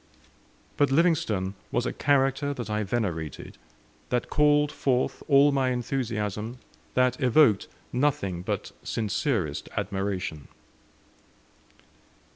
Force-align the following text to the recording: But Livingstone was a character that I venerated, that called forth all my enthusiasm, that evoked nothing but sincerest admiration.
But 0.77 0.89
Livingstone 0.91 1.53
was 1.71 1.85
a 1.85 1.93
character 1.93 2.55
that 2.55 2.71
I 2.71 2.81
venerated, 2.81 3.59
that 4.09 4.31
called 4.31 4.71
forth 4.71 5.21
all 5.27 5.51
my 5.51 5.69
enthusiasm, 5.69 6.57
that 6.95 7.21
evoked 7.21 7.67
nothing 7.93 8.41
but 8.41 8.71
sincerest 8.81 9.69
admiration. 9.77 10.47